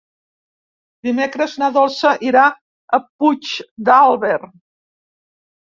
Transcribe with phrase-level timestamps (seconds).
[1.07, 4.35] Dimecres na Dolça irà a Puigdàlber.